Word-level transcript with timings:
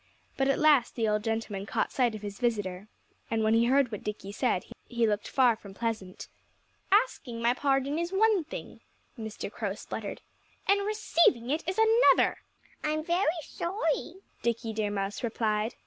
But 0.35 0.47
at 0.47 0.57
last 0.57 0.95
the 0.95 1.07
old 1.07 1.23
gentleman 1.23 1.67
caught 1.67 1.91
sight 1.91 2.15
of 2.15 2.23
his 2.23 2.39
visitor. 2.39 2.87
And 3.29 3.43
when 3.43 3.53
he 3.53 3.65
heard 3.65 3.91
what 3.91 4.03
Dickie 4.03 4.31
said 4.31 4.65
he 4.89 5.05
looked 5.05 5.27
far 5.27 5.55
from 5.55 5.75
pleasant. 5.75 6.27
"Asking 6.91 7.39
my 7.39 7.53
pardon 7.53 7.99
is 7.99 8.11
one 8.11 8.43
thing," 8.43 8.79
Mr. 9.15 9.51
Crow 9.51 9.75
spluttered. 9.75 10.21
"And 10.67 10.87
receiving 10.87 11.51
it 11.51 11.63
is 11.69 11.77
another." 12.17 12.39
"I'm 12.83 13.03
very 13.03 13.43
sorry," 13.43 14.15
Dickie 14.41 14.73
Deer 14.73 14.89
Mouse 14.89 15.21
replied. 15.23 15.75